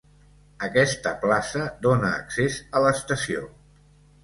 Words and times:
Aquesta 0.67 1.11
plaça 1.25 1.67
dóna 1.85 2.11
accés 2.23 2.59
a 2.81 2.85
l'estació. 2.87 3.49